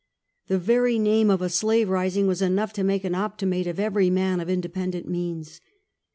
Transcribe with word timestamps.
The 0.47 0.57
very 0.57 0.97
name 0.97 1.29
of 1.29 1.43
a 1.43 1.49
slave 1.49 1.87
rising 1.87 2.25
was 2.25 2.41
enough 2.41 2.73
to 2.73 2.83
make 2.83 3.03
an 3.03 3.13
Optimate 3.13 3.67
of 3.67 3.79
every 3.79 4.09
man 4.09 4.39
of 4.39 4.49
independent 4.49 5.07
means. 5.07 5.61